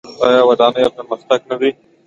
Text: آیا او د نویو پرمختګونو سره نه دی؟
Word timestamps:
آیا 0.25 0.41
او 0.45 0.51
د 0.59 0.61
نویو 0.67 0.95
پرمختګونو 0.97 1.39
سره 1.45 1.47
نه 1.49 1.55
دی؟ 1.61 1.69